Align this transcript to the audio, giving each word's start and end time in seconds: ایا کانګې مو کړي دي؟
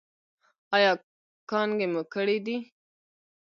ایا 0.75 0.91
کانګې 1.49 1.87
مو 1.93 2.01
کړي 2.13 2.37
دي؟ 2.45 2.57